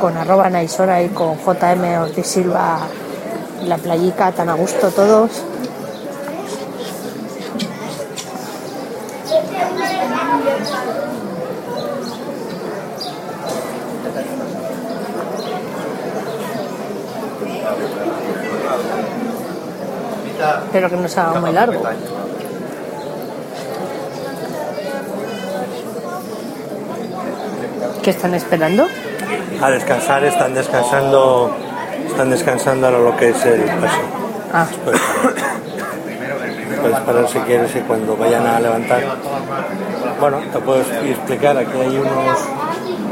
con 0.00 0.16
arroba 0.18 0.50
Naisora 0.50 1.02
y 1.02 1.08
con 1.08 1.38
JM 1.38 1.98
Ortiz 2.02 2.26
Silva, 2.26 2.78
la 3.64 3.78
playica 3.78 4.32
tan 4.32 4.50
a 4.50 4.54
gusto 4.54 4.88
todos. 4.90 5.30
Pero 20.74 20.90
que 20.90 20.96
no 20.96 21.06
se 21.06 21.20
haga 21.20 21.38
muy 21.38 21.52
largo. 21.52 21.80
¿Qué 28.02 28.10
están 28.10 28.34
esperando? 28.34 28.88
A 29.62 29.70
descansar, 29.70 30.24
están 30.24 30.52
descansando, 30.52 31.56
están 32.08 32.28
descansando 32.28 32.88
a 32.88 32.90
lo 32.90 33.16
que 33.16 33.28
es 33.28 33.46
el 33.46 33.62
paso. 33.62 34.00
Ah, 34.52 34.66
parar. 34.84 35.00
Puedes 36.82 36.98
parar 36.98 37.28
si 37.28 37.38
quieres 37.38 37.76
y 37.76 37.78
cuando 37.78 38.16
vayan 38.16 38.44
a 38.44 38.58
levantar. 38.58 39.00
Bueno, 40.18 40.38
te 40.52 40.58
puedo 40.58 40.80
explicar, 40.80 41.56
aquí 41.56 41.80
hay 41.80 41.98
unos, 41.98 42.38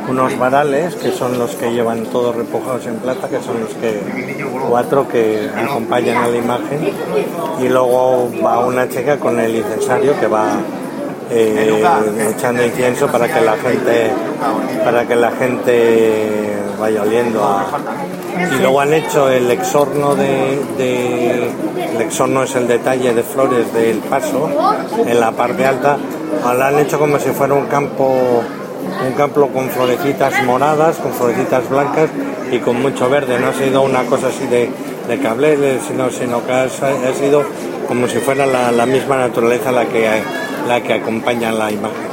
unos 0.08 0.38
varales 0.38 0.94
que 0.96 1.10
son 1.12 1.38
los 1.38 1.54
que 1.54 1.72
llevan 1.72 2.04
todos 2.06 2.34
repujados 2.36 2.86
en 2.86 2.96
plata, 2.96 3.28
que 3.28 3.40
son 3.40 3.60
los 3.60 3.70
que 3.74 4.00
cuatro 4.68 5.06
que 5.08 5.48
acompañan 5.56 6.16
a 6.24 6.28
la 6.28 6.36
imagen. 6.36 6.90
Y 7.60 7.68
luego 7.68 8.30
va 8.44 8.58
una 8.66 8.88
chica 8.88 9.18
con 9.18 9.38
el 9.40 9.54
incensario 9.56 10.18
que 10.18 10.26
va 10.26 10.46
eh, 11.30 11.82
echando 12.36 12.64
incienso 12.64 13.06
para 13.08 13.26
que 13.32 13.40
la 13.40 13.56
gente 13.56 14.10
para 14.84 15.06
que 15.06 15.16
la 15.16 15.30
gente 15.30 16.56
vaya 16.78 17.02
oliendo 17.02 17.42
a, 17.44 17.64
y 18.56 18.60
luego 18.60 18.80
han 18.80 18.92
hecho 18.92 19.28
el 19.30 19.50
exorno 19.50 20.14
de, 20.16 20.58
de- 20.76 21.50
el 21.94 22.00
exorno 22.02 22.42
es 22.42 22.54
el 22.56 22.66
detalle 22.66 23.14
de 23.14 23.22
flores 23.22 23.72
del 23.72 23.98
paso 23.98 24.48
en 25.06 25.20
la 25.20 25.30
parte 25.32 25.64
alta. 25.64 25.96
Lo 26.42 26.64
han 26.64 26.78
hecho 26.78 26.98
como 26.98 27.18
si 27.18 27.30
fuera 27.30 27.54
un 27.54 27.66
campo 27.66 28.42
un 29.06 29.12
campo 29.12 29.48
con 29.48 29.68
florecitas 29.70 30.42
moradas 30.44 30.96
con 30.96 31.12
florecitas 31.12 31.68
blancas 31.68 32.08
y 32.50 32.58
con 32.58 32.80
mucho 32.80 33.08
verde 33.08 33.38
no 33.38 33.48
ha 33.48 33.52
sido 33.54 33.82
una 33.82 34.02
cosa 34.04 34.28
así 34.28 34.46
de, 34.46 34.68
de 35.08 35.18
cableles 35.18 35.82
sino, 35.88 36.10
sino 36.10 36.44
que 36.46 36.52
ha, 36.52 36.64
ha 36.64 37.14
sido 37.18 37.44
como 37.88 38.06
si 38.08 38.18
fuera 38.18 38.46
la, 38.46 38.70
la 38.72 38.86
misma 38.86 39.16
naturaleza 39.18 39.72
la 39.72 39.84
que 39.86 40.08
la 40.68 40.80
que 40.82 40.92
acompaña 40.94 41.50
la 41.52 41.70
imagen 41.70 42.12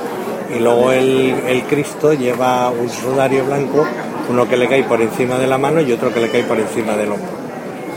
y 0.56 0.60
luego 0.60 0.92
el, 0.92 1.36
el 1.48 1.64
Cristo 1.64 2.14
lleva 2.14 2.70
un 2.72 2.90
sudario 2.90 3.46
blanco, 3.46 3.86
uno 4.30 4.50
que 4.50 4.58
le 4.58 4.68
cae 4.68 4.82
por 4.84 5.00
encima 5.00 5.38
de 5.38 5.46
la 5.46 5.60
mano 5.60 5.80
y 5.80 5.92
otro 5.92 6.12
que 6.12 6.20
le 6.20 6.30
cae 6.30 6.42
por 6.44 6.58
encima 6.60 6.94
del 6.98 7.12
hombro. 7.12 7.30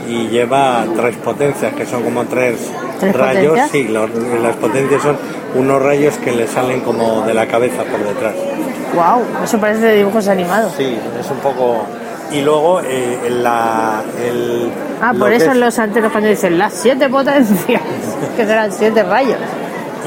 Y 0.07 0.27
lleva 0.27 0.85
tres 0.95 1.15
potencias, 1.15 1.73
que 1.73 1.87
son 1.87 2.03
como 2.03 2.25
tres, 2.25 2.57
¿Tres 2.99 3.15
rayos. 3.15 3.53
potencias? 3.57 3.71
Sí, 3.71 3.85
los- 3.87 4.09
las 4.43 4.55
potencias 4.57 5.01
son 5.01 5.17
unos 5.55 5.81
rayos 5.81 6.13
que 6.17 6.31
le 6.31 6.45
salen 6.45 6.81
como 6.81 7.25
de 7.25 7.33
la 7.33 7.47
cabeza 7.47 7.85
por 7.85 7.99
detrás. 8.07 8.35
Wow, 8.93 9.23
eso 9.43 9.57
parece 9.59 9.81
de 9.81 9.95
dibujos 9.97 10.27
animados. 10.27 10.73
Sí, 10.77 10.97
es 11.19 11.29
un 11.31 11.37
poco... 11.37 11.85
Y 12.31 12.41
luego 12.41 12.81
eh, 12.81 13.29
la... 13.29 14.01
El, 14.25 14.71
Ah, 15.01 15.13
por 15.17 15.31
eso 15.31 15.45
es- 15.47 15.51
en 15.51 15.59
los 15.59 15.77
anteros 15.79 16.11
cuando 16.11 16.29
dicen 16.29 16.57
las 16.57 16.73
siete 16.73 17.09
potencias, 17.09 17.81
que 18.37 18.45
serán 18.45 18.71
siete 18.71 19.03
rayos. 19.03 19.37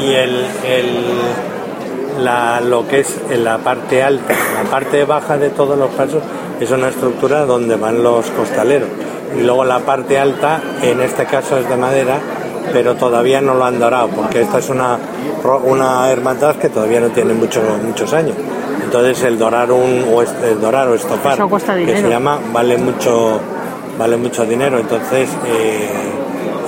y 0.01 0.07
el, 0.13 0.47
el- 0.65 2.25
la, 2.25 2.61
lo 2.63 2.87
que 2.89 3.01
es 3.01 3.15
en 3.31 3.45
la 3.45 3.59
parte 3.59 4.03
alta, 4.03 4.33
la 4.63 4.71
parte 4.71 5.05
baja 5.05 5.37
de 5.37 5.51
todos 5.51 5.79
los 5.79 5.91
pasos 5.91 6.23
es 6.61 6.71
una 6.71 6.89
estructura 6.89 7.45
donde 7.45 7.77
van 7.77 8.03
los 8.03 8.31
costaleros 8.31 8.89
y 9.37 9.43
luego 9.43 9.65
la 9.67 9.81
parte 9.81 10.19
alta 10.19 10.61
en 10.83 11.03
este 11.03 11.27
caso 11.27 11.59
es 11.59 11.69
de 11.69 11.77
madera 11.77 12.17
pero 12.73 12.95
todavía 12.95 13.43
no 13.43 13.53
lo 13.55 13.67
han 13.67 13.79
dorado 13.79 14.09
porque 14.09 14.41
esta 14.41 14.59
es 14.61 14.71
una, 14.71 14.97
una 15.65 16.11
hermandad 16.11 16.57
que 16.57 16.71
todavía 16.71 17.01
no 17.01 17.09
tiene 17.09 17.35
muchos 17.35 17.63
muchos 17.83 18.15
años 18.15 18.35
entonces 18.99 19.25
el 19.25 19.39
dorar 19.39 19.71
un 19.71 20.05
o 20.13 20.23
el 20.23 20.61
dorar 20.61 20.89
o 20.89 20.95
estopar 20.95 21.35
Eso 21.35 21.49
cuesta 21.49 21.77
que 21.77 22.01
se 22.01 22.09
llama 22.09 22.39
vale 22.53 22.77
mucho 22.79 23.41
vale 23.99 24.17
mucho 24.17 24.45
dinero 24.45 24.79
entonces 24.79 25.29
eh, 25.47 25.89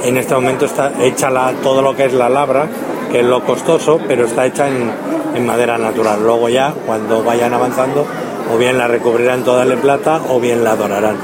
en 0.05 0.17
este 0.17 0.35
momento 0.35 0.67
está 0.67 0.93
hecha 1.03 1.31
la, 1.31 1.53
todo 1.63 1.83
lo 1.83 1.97
que 1.97 2.05
es 2.05 2.13
la 2.13 2.29
labra, 2.29 2.67
que 3.11 3.21
es 3.21 3.27
lo 3.27 3.45
costoso, 3.45 4.01
pero 4.07 4.27
está 4.27 4.47
hecha 4.47 4.69
en, 4.69 4.91
en 5.35 5.47
madera 5.47 5.79
natural. 5.79 6.23
Luego 6.23 6.49
ya, 6.49 6.73
cuando 6.87 7.23
vayan 7.23 7.55
avanzando, 7.55 8.07
o 8.53 8.59
bien 8.59 8.79
la 8.79 8.89
recubrirán 8.89 9.45
toda 9.45 9.65
de 9.65 9.77
plata 9.77 10.21
o 10.29 10.41
bien 10.41 10.65
la 10.65 10.77
dorarán. 10.77 11.17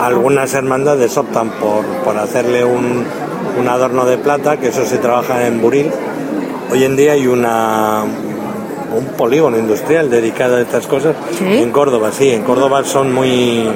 Algunas 0.00 0.54
hermandades 0.54 1.16
optan 1.16 1.50
por, 1.50 1.84
por 2.04 2.16
hacerle 2.18 2.64
un, 2.64 3.04
un 3.58 3.68
adorno 3.68 4.04
de 4.04 4.18
plata, 4.18 4.56
que 4.56 4.68
eso 4.68 4.84
se 4.84 4.98
trabaja 4.98 5.46
en 5.46 5.60
Buril. 5.60 5.90
Hoy 6.72 6.84
en 6.84 6.96
día 6.96 7.12
hay 7.12 7.26
una 7.26 8.04
un 8.96 9.06
polígono 9.16 9.58
industrial 9.58 10.10
dedicado 10.10 10.56
a 10.56 10.60
estas 10.60 10.86
cosas 10.86 11.14
¿Sí? 11.38 11.44
en 11.44 11.70
Córdoba, 11.70 12.10
sí, 12.12 12.30
en 12.30 12.42
Córdoba 12.42 12.84
son 12.84 13.12
muy 13.12 13.68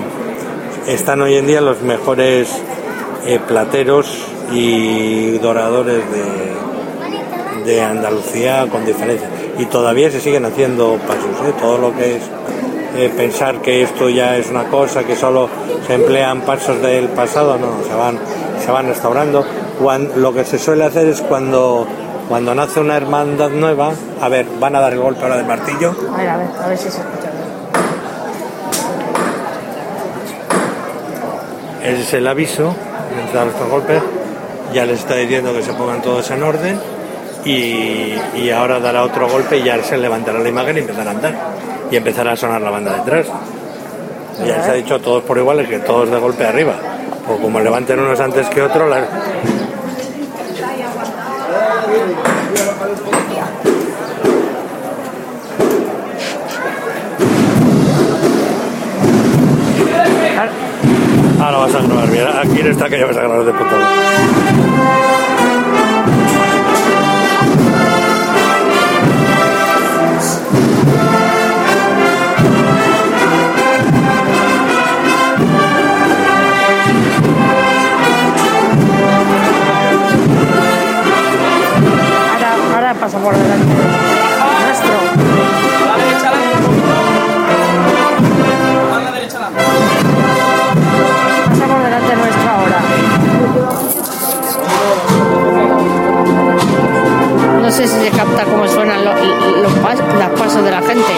están 0.87 1.21
hoy 1.23 1.35
en 1.35 1.47
día 1.47 1.61
los 1.61 1.83
mejores 1.83 2.49
eh, 3.27 3.39
plateros 3.47 4.07
y 4.53 5.33
doradores 5.39 6.03
de, 6.11 7.71
de 7.71 7.83
Andalucía 7.83 8.67
con 8.71 8.85
diferencia. 8.87 9.29
Y 9.59 9.67
todavía 9.67 10.11
se 10.11 10.21
siguen 10.21 10.45
haciendo 10.47 10.97
pasos, 11.07 11.47
¿eh? 11.47 11.53
todo 11.61 11.77
lo 11.79 11.95
que 11.95 12.17
es 12.17 12.23
eh, 12.97 13.13
pensar 13.15 13.61
que 13.61 13.83
esto 13.83 14.09
ya 14.09 14.37
es 14.39 14.49
una 14.51 14.65
cosa, 14.65 15.05
que 15.05 15.15
solo 15.17 15.49
se 15.87 15.95
emplean 15.95 16.41
pasos 16.43 16.81
del 16.81 17.09
pasado, 17.09 17.59
no, 17.59 17.85
se 17.87 17.95
van, 17.95 18.19
se 18.65 18.71
van 18.71 18.87
restaurando. 18.89 19.45
Cuan- 19.83 20.11
lo 20.17 20.33
que 20.33 20.45
se 20.45 20.59
suele 20.59 20.85
hacer 20.85 21.07
es 21.09 21.21
cuando, 21.21 21.87
cuando 22.29 22.55
nace 22.55 22.81
una 22.81 22.97
hermandad 22.97 23.51
nueva, 23.51 23.93
a 24.21 24.29
ver, 24.29 24.47
van 24.61 24.77
a 24.77 24.81
dar 24.81 24.93
el 24.93 25.01
golpe 25.01 25.23
ahora 25.23 25.37
del 25.37 25.47
martillo. 25.47 25.95
A 26.13 26.17
ver, 26.17 26.29
a 26.29 26.37
ver, 26.37 26.49
a 26.63 26.69
ver 26.69 26.79
si 26.79 26.91
se 26.91 26.99
escucha 26.99 27.29
es 31.89 32.13
el 32.13 32.27
aviso, 32.27 32.75
les 33.17 33.33
da 33.33 33.47
estos 33.47 33.69
golpes, 33.69 34.03
ya 34.73 34.85
les 34.85 35.01
está 35.01 35.15
diciendo 35.15 35.53
que 35.55 35.63
se 35.63 35.73
pongan 35.73 36.03
todos 36.03 36.31
en 36.31 36.43
orden 36.43 36.79
y, 37.45 38.15
y 38.37 38.51
ahora 38.51 38.79
dará 38.81 39.05
otro 39.05 39.29
golpe 39.29 39.59
y 39.59 39.63
ya 39.63 39.83
se 39.83 39.97
levantará 39.97 40.39
la 40.39 40.49
imagen 40.49 40.77
y 40.77 40.81
empezará 40.81 41.11
a 41.11 41.15
andar 41.15 41.35
y 41.91 41.97
empezará 41.97 42.33
a 42.33 42.37
sonar 42.37 42.61
la 42.61 42.71
banda 42.71 42.93
detrás. 42.95 43.27
Ya 44.45 44.63
se 44.63 44.71
ha 44.71 44.75
dicho 44.75 45.01
todos 45.01 45.25
por 45.25 45.39
iguales 45.39 45.69
que 45.69 45.79
todos 45.79 46.11
de 46.11 46.19
golpe 46.19 46.47
arriba, 46.47 46.75
o 47.29 47.41
como 47.41 47.59
levanten 47.61 47.99
unos 47.99 48.21
antes 48.21 48.49
que 48.49 48.63
otros, 48.63 48.95
las- 61.51 61.55
ahora 61.55 61.59
vas 61.59 61.75
a 61.75 61.87
grabar 61.87 62.11
bien, 62.11 62.27
aquí 62.27 62.63
no 62.63 62.71
está 62.71 62.89
que 62.89 62.99
ya 62.99 63.07
vas 63.07 63.17
a 63.17 63.21
grabar 63.23 63.45
de 63.45 63.53
puta. 63.53 63.77
Ahora, 82.33 82.55
ahora 82.75 82.95
pasa 82.95 83.19
por 83.19 83.35
delante 83.35 83.98
de 100.63 100.71
la 100.73 100.83
gente. 100.83 101.13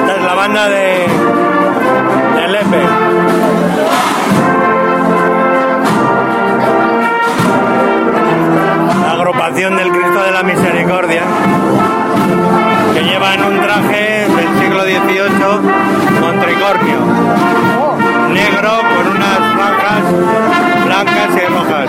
Esta 0.00 0.16
es 0.16 0.22
la 0.22 0.34
banda 0.34 0.68
de, 0.68 1.08
de. 2.36 2.82
La 9.04 9.12
agrupación 9.12 9.76
del 9.76 9.90
Cristo 9.90 10.22
de 10.22 10.30
la 10.30 10.42
Misericordia, 10.44 11.22
que 12.94 13.02
llevan 13.02 13.42
un 13.44 13.60
traje 13.60 14.26
del 14.28 14.60
siglo 14.60 14.82
XVIII 14.84 16.20
con 16.20 16.40
tricornio, 16.40 16.98
negro 18.32 18.70
con 18.94 19.16
unas 19.16 19.38
franjas 19.54 20.51
blancas 21.04 21.42
y 21.42 21.46
rojas. 21.46 21.88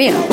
meal. 0.00 0.29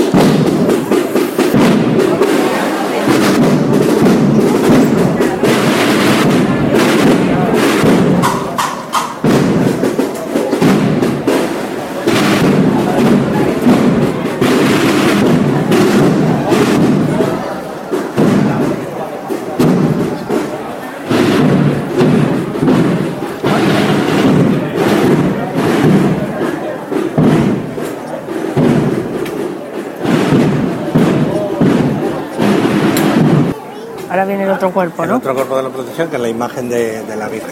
Ahora 34.17 34.29
viene 34.29 34.45
el 34.45 34.49
otro 34.49 34.71
cuerpo, 34.71 35.03
El 35.03 35.09
¿no? 35.11 35.17
otro 35.17 35.35
cuerpo 35.35 35.57
de 35.57 35.61
la 35.61 35.69
procesión, 35.69 36.07
que 36.09 36.15
es 36.15 36.21
la 36.23 36.27
imagen 36.27 36.67
de, 36.69 37.03
de 37.03 37.15
la 37.15 37.27
Virgen. 37.27 37.51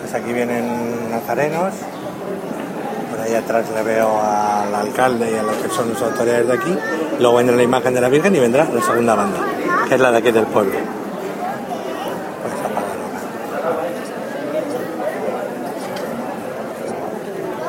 Pues 0.00 0.12
aquí 0.12 0.32
vienen 0.32 1.08
nazarenos. 1.08 1.72
Por 3.08 3.20
ahí 3.20 3.32
atrás 3.36 3.66
le 3.72 3.80
veo 3.84 4.10
al 4.20 4.74
alcalde 4.74 5.30
y 5.30 5.36
a 5.36 5.44
los 5.44 5.54
que 5.58 5.68
son 5.68 5.92
las 5.92 6.02
autoridades 6.02 6.48
de 6.48 6.52
aquí. 6.54 6.76
Luego 7.20 7.36
vendrá 7.36 7.54
la 7.54 7.62
imagen 7.62 7.94
de 7.94 8.00
la 8.00 8.08
Virgen 8.08 8.34
y 8.34 8.40
vendrá 8.40 8.64
la 8.64 8.82
segunda 8.82 9.14
banda, 9.14 9.38
que 9.88 9.94
es 9.94 10.00
la 10.00 10.10
de 10.10 10.18
aquí 10.18 10.32
del 10.32 10.46
pueblo. 10.46 10.72
Pues. 10.72 12.54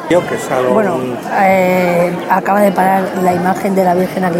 Yo 0.10 0.28
que 0.28 0.38
salgo 0.38 0.74
Bueno, 0.74 0.96
un- 0.96 1.18
eh, 1.42 2.12
acaba 2.30 2.62
de 2.62 2.72
parar 2.72 3.04
la 3.24 3.34
imagen 3.34 3.76
de 3.76 3.84
la 3.84 3.94
Virgen 3.96 4.24
aquí. 4.26 4.40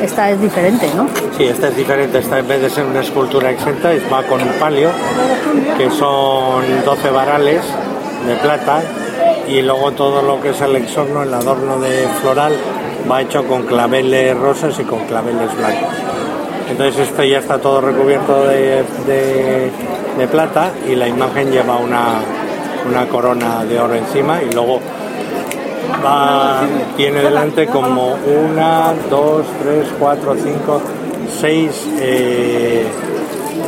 Esta 0.00 0.30
es 0.30 0.40
diferente, 0.40 0.88
¿no? 0.94 1.06
Sí, 1.36 1.44
esta 1.44 1.68
es 1.68 1.76
diferente. 1.76 2.18
Esta 2.18 2.38
en 2.38 2.48
vez 2.48 2.60
de 2.62 2.70
ser 2.70 2.84
una 2.84 3.00
escultura 3.00 3.50
exenta, 3.50 3.90
va 4.12 4.22
con 4.24 4.40
un 4.40 4.52
palio, 4.60 4.90
que 5.76 5.90
son 5.90 6.62
12 6.84 7.10
varales 7.10 7.62
de 8.26 8.34
plata, 8.36 8.80
y 9.48 9.62
luego 9.62 9.92
todo 9.92 10.22
lo 10.22 10.40
que 10.40 10.50
es 10.50 10.60
el 10.60 10.76
exorno, 10.76 11.22
el 11.22 11.32
adorno 11.34 11.78
de 11.80 12.06
floral, 12.20 12.52
va 13.10 13.22
hecho 13.22 13.44
con 13.46 13.62
claveles 13.64 14.36
rosas 14.36 14.78
y 14.78 14.84
con 14.84 15.00
claveles 15.06 15.56
blancos. 15.56 15.88
Entonces 16.70 17.08
esto 17.08 17.24
ya 17.24 17.38
está 17.38 17.58
todo 17.58 17.80
recubierto 17.80 18.46
de, 18.46 18.84
de- 19.06 19.70
de 20.18 20.26
plata 20.28 20.70
y 20.86 20.94
la 20.96 21.06
imagen 21.08 21.50
lleva 21.50 21.76
una, 21.76 22.20
una 22.90 23.06
corona 23.08 23.64
de 23.64 23.78
oro 23.80 23.94
encima 23.94 24.40
y 24.42 24.52
luego 24.52 24.80
va, 26.04 26.60
tiene 26.96 27.20
delante 27.22 27.66
como 27.66 28.14
una, 28.14 28.94
dos, 29.10 29.44
tres, 29.62 29.88
cuatro, 29.98 30.34
cinco, 30.34 30.80
seis, 31.40 31.86
eh, 32.00 32.84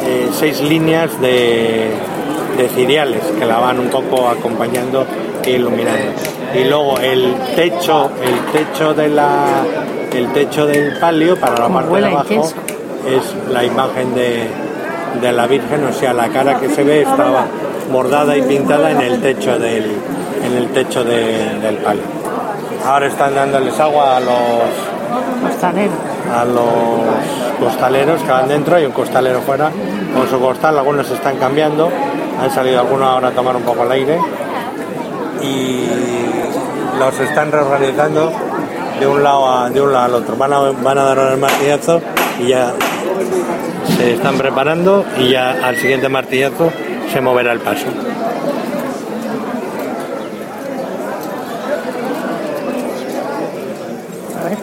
eh, 0.06 0.28
seis 0.32 0.60
líneas 0.60 1.20
de, 1.20 1.90
de 2.56 2.68
ciriales 2.74 3.22
que 3.38 3.46
la 3.46 3.58
van 3.58 3.78
un 3.78 3.88
poco 3.88 4.28
acompañando 4.28 5.06
e 5.44 5.52
iluminando. 5.52 6.12
Y 6.54 6.64
luego 6.64 6.98
el 6.98 7.34
techo, 7.54 8.10
el 8.22 8.52
techo 8.52 8.92
de 8.94 9.08
la, 9.08 9.62
el 10.12 10.32
techo 10.32 10.66
del 10.66 10.98
palio 10.98 11.36
para 11.36 11.58
la 11.58 11.68
parte 11.68 12.00
de 12.00 12.06
abajo 12.06 12.34
intenso. 12.34 12.56
es 13.08 13.52
la 13.52 13.64
imagen 13.64 14.14
de, 14.14 14.48
de 15.20 15.32
la 15.32 15.46
Virgen, 15.46 15.84
o 15.84 15.92
sea, 15.92 16.12
la 16.12 16.28
cara 16.28 16.58
que 16.58 16.68
se 16.68 16.82
ve 16.82 17.02
estaba 17.02 17.46
bordada 17.92 18.36
y 18.36 18.42
pintada 18.42 18.90
en 18.90 19.00
el 19.00 19.20
techo 19.20 19.58
del, 19.58 19.92
en 20.50 20.56
el 20.56 20.68
techo 20.70 21.04
de- 21.04 21.58
del 21.60 21.76
palio. 21.76 22.02
Ahora 22.86 23.06
están 23.06 23.34
dándoles 23.34 23.78
agua 23.78 24.16
a 24.16 24.20
los, 24.20 25.48
Costalero. 25.50 25.92
a 26.38 26.44
los 26.44 27.68
costaleros 27.68 28.22
que 28.22 28.30
van 28.30 28.48
dentro, 28.48 28.76
hay 28.76 28.86
un 28.86 28.92
costalero 28.92 29.40
fuera 29.42 29.70
con 30.14 30.28
su 30.28 30.40
costal, 30.40 30.78
algunos 30.78 31.06
se 31.06 31.14
están 31.14 31.36
cambiando, 31.36 31.90
han 32.40 32.50
salido 32.50 32.80
algunos 32.80 33.06
ahora 33.08 33.28
a 33.28 33.30
tomar 33.32 33.54
un 33.56 33.62
poco 33.62 33.82
el 33.84 33.92
aire 33.92 34.18
y 35.42 35.84
los 36.98 37.18
están 37.20 37.52
reorganizando 37.52 38.32
de 38.98 39.06
un 39.06 39.22
lado, 39.22 39.50
a, 39.50 39.70
de 39.70 39.80
un 39.80 39.92
lado 39.92 40.04
al 40.06 40.14
otro. 40.14 40.36
Van 40.36 40.52
a, 40.52 40.58
van 40.82 40.98
a 40.98 41.02
dar 41.04 41.18
el 41.32 41.38
martillazo 41.38 42.00
y 42.38 42.48
ya 42.48 42.72
se 43.96 44.14
están 44.14 44.36
preparando 44.38 45.04
y 45.18 45.30
ya 45.30 45.56
al 45.62 45.76
siguiente 45.76 46.08
martillazo 46.08 46.70
se 47.12 47.20
moverá 47.20 47.52
el 47.52 47.60
paso. 47.60 47.86
A 54.40 54.48
ver. 54.48 54.58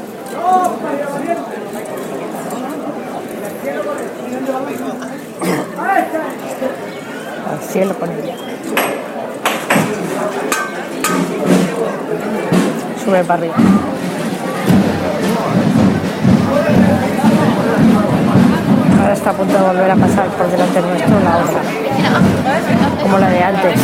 Al 7.51 7.59
cielo 7.69 7.93
con 7.97 8.09
ella. 8.11 8.35
Para 13.25 13.39
arriba. 13.39 13.55
Ahora 19.01 19.13
está 19.13 19.29
a 19.31 19.33
punto 19.33 19.53
de 19.53 19.63
volver 19.63 19.91
a 19.91 19.95
pasar 19.95 20.27
por 20.27 20.51
delante 20.51 20.81
nuestro 20.81 21.19
la 21.23 21.37
otra. 21.37 21.61
Como 23.01 23.17
la 23.17 23.29
de 23.29 23.43
antes. 23.43 23.79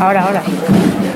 Ahora, 0.00 0.24
ahora. 0.24 0.42
Ahora 0.42 1.07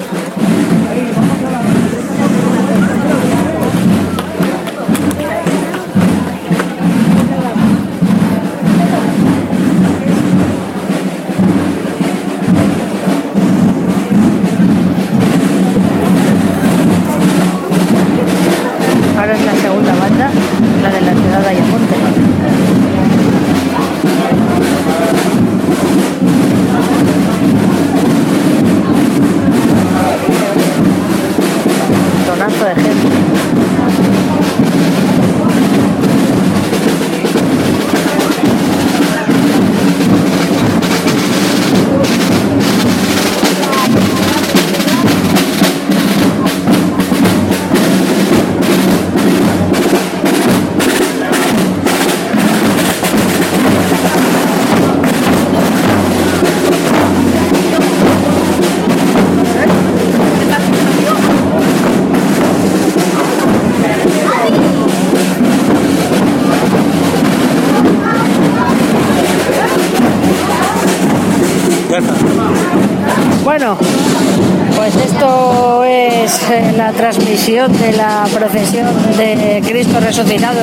la 76.76 76.92
transmisión 76.92 77.72
de 77.78 77.92
la 77.92 78.24
procesión 78.32 78.86
de 79.16 79.62
Cristo 79.66 80.00
resucitado 80.00 80.60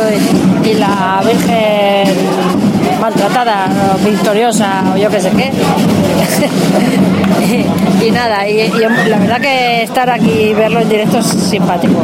y, 0.65 0.73
la 0.73 1.21
Virgen 1.25 2.15
victoriosa 4.05 4.83
o 4.93 4.97
yo 4.97 5.09
qué 5.09 5.19
sé 5.21 5.31
qué. 5.31 5.51
y, 8.01 8.05
y 8.07 8.11
nada, 8.11 8.47
y, 8.47 8.61
y 8.61 9.09
la 9.09 9.19
verdad 9.19 9.41
que 9.41 9.83
estar 9.83 10.09
aquí 10.09 10.31
y 10.31 10.53
verlo 10.53 10.79
en 10.79 10.89
directo 10.89 11.19
es 11.19 11.25
simpático. 11.25 12.01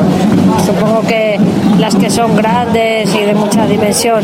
Supongo 0.66 1.02
que 1.02 1.40
las 1.80 1.96
que 1.96 2.10
son 2.10 2.36
grandes 2.36 3.14
y 3.14 3.20
de 3.20 3.36
mucha 3.36 3.66
dimensión 3.68 4.24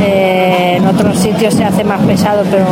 eh, 0.00 0.74
en 0.76 0.86
otros 0.86 1.18
sitios 1.18 1.54
se 1.54 1.64
hace 1.64 1.84
más 1.84 2.00
pesado, 2.02 2.44
pero, 2.50 2.66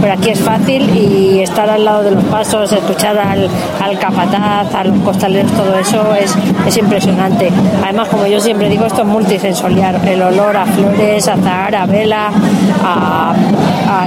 pero 0.00 0.12
aquí 0.14 0.30
es 0.30 0.40
fácil 0.40 0.90
y 0.94 1.40
estar 1.40 1.70
al 1.70 1.84
lado 1.84 2.02
de 2.02 2.10
los 2.10 2.24
pasos, 2.24 2.72
escuchar 2.72 3.16
al, 3.18 3.48
al 3.80 3.98
capataz, 3.98 4.74
a 4.74 4.84
los 4.84 4.98
costaleros, 5.00 5.50
todo 5.52 5.78
eso 5.78 6.14
es, 6.14 6.34
es 6.66 6.76
impresionante. 6.76 7.50
Además, 7.82 8.08
como 8.08 8.26
yo 8.26 8.40
siempre 8.40 8.68
digo, 8.68 8.84
esto 8.86 9.02
es 9.02 9.08
multisensorial, 9.08 10.06
el 10.06 10.20
olor 10.22 10.56
a 10.56 10.66
flores, 10.66 11.28
a 11.28 11.34
azahar, 11.34 11.74
a 11.74 11.86
vela, 11.86 12.30
a, 12.84 13.17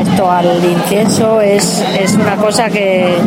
esto, 0.01 0.31
al 0.31 0.63
incienso, 0.63 1.41
es, 1.41 1.83
es 1.99 2.13
una 2.15 2.35
cosa 2.35 2.69
que 2.69 3.17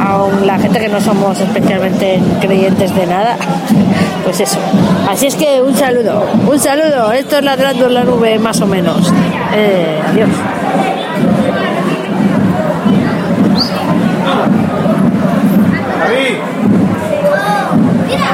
aun 0.00 0.46
la 0.46 0.58
gente 0.58 0.78
que 0.78 0.88
no 0.88 1.00
somos 1.00 1.38
especialmente 1.40 2.20
creyentes 2.40 2.94
de 2.94 3.06
nada, 3.06 3.36
pues 4.24 4.40
eso. 4.40 4.58
Así 5.08 5.26
es 5.26 5.34
que 5.34 5.60
un 5.62 5.74
saludo, 5.74 6.24
un 6.46 6.58
saludo, 6.58 7.12
esto 7.12 7.38
es 7.38 7.44
ladrando 7.44 7.86
en 7.86 7.94
la 7.94 8.04
nube 8.04 8.38
más 8.38 8.60
o 8.60 8.66
menos. 8.66 9.12
Eh, 9.54 10.00
adiós. 10.10 10.28